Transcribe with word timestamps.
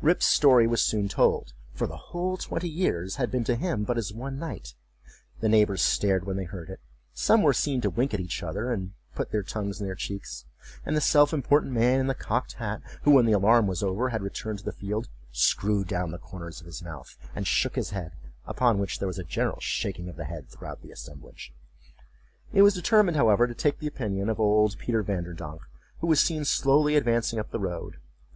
Rip's 0.00 0.26
story 0.26 0.68
was 0.68 0.80
soon 0.80 1.08
told, 1.08 1.54
for 1.72 1.88
the 1.88 1.96
whole 1.96 2.36
twenty 2.36 2.68
years 2.68 3.16
had 3.16 3.32
been 3.32 3.42
to 3.42 3.56
him 3.56 3.82
but 3.82 3.98
as 3.98 4.12
one 4.12 4.38
night. 4.38 4.76
The 5.40 5.48
neighbors 5.48 5.82
stared 5.82 6.24
when 6.24 6.36
they 6.36 6.44
heard 6.44 6.70
it; 6.70 6.78
some 7.12 7.42
were 7.42 7.52
seen 7.52 7.80
to 7.80 7.90
wink 7.90 8.14
at 8.14 8.20
each 8.20 8.44
other, 8.44 8.70
and 8.72 8.92
put 9.16 9.32
their 9.32 9.42
tongues 9.42 9.80
in 9.80 9.86
their 9.86 9.96
cheeks: 9.96 10.44
and 10.86 10.96
the 10.96 11.00
self 11.00 11.32
important 11.34 11.72
man 11.72 11.98
in 11.98 12.06
the 12.06 12.14
cocked 12.14 12.52
hat, 12.52 12.80
who, 13.02 13.10
when 13.10 13.26
the 13.26 13.32
alarm 13.32 13.66
was 13.66 13.82
over, 13.82 14.10
had 14.10 14.22
returned 14.22 14.60
to 14.60 14.64
the 14.64 14.70
field, 14.70 15.08
screwed 15.32 15.88
down 15.88 16.12
the 16.12 16.16
corners 16.18 16.60
of 16.60 16.66
his 16.66 16.80
mouth, 16.80 17.16
and 17.34 17.48
shook 17.48 17.74
his 17.74 17.90
head—upon 17.90 18.78
which 18.78 19.00
there 19.00 19.08
was 19.08 19.18
a 19.18 19.24
general 19.24 19.58
shaking 19.58 20.08
of 20.08 20.14
the 20.14 20.26
head 20.26 20.48
throughout 20.48 20.82
the 20.82 20.92
assemblage.It 20.92 22.62
was 22.62 22.74
determined, 22.74 23.16
however, 23.16 23.48
to 23.48 23.54
take 23.56 23.80
the 23.80 23.88
opinion 23.88 24.28
of 24.28 24.38
old 24.38 24.78
Peter 24.78 25.02
Vanderdonk, 25.02 25.60
who 25.98 26.06
was 26.06 26.20
seen 26.20 26.44
slowly 26.44 26.94
advancing 26.94 27.40
up 27.40 27.50
the 27.50 27.58
road. 27.58 27.96